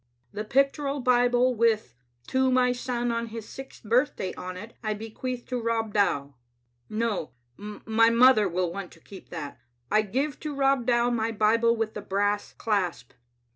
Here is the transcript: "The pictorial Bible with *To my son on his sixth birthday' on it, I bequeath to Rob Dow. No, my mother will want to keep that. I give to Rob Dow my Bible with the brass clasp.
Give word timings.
"The 0.33 0.43
pictorial 0.43 0.99
Bible 0.99 1.53
with 1.53 1.93
*To 2.29 2.49
my 2.49 2.71
son 2.71 3.11
on 3.11 3.27
his 3.27 3.47
sixth 3.47 3.83
birthday' 3.83 4.33
on 4.33 4.57
it, 4.57 4.73
I 4.83 4.95
bequeath 4.95 5.45
to 5.49 5.61
Rob 5.61 5.93
Dow. 5.93 6.33
No, 6.89 7.33
my 7.59 8.09
mother 8.09 8.49
will 8.49 8.73
want 8.73 8.91
to 8.93 8.99
keep 8.99 9.29
that. 9.29 9.59
I 9.91 10.01
give 10.01 10.39
to 10.39 10.55
Rob 10.55 10.87
Dow 10.87 11.11
my 11.11 11.31
Bible 11.31 11.75
with 11.75 11.93
the 11.93 12.01
brass 12.01 12.53
clasp. 12.53 13.11